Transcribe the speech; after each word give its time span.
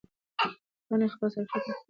پاڼې 0.87 1.07
خپل 1.13 1.27
سر 1.33 1.43
ښکته 1.49 1.59
کړی 1.63 1.73
و. 1.77 1.79